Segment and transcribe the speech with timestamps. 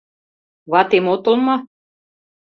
[0.71, 1.55] Ватем отыл мо?